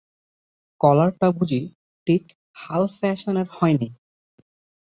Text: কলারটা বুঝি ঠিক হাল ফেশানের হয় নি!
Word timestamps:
কলারটা 0.81 1.27
বুঝি 1.37 1.61
ঠিক 2.07 2.23
হাল 2.55 2.83
ফেশানের 2.97 3.47
হয় 3.57 3.75
নি! 3.79 3.87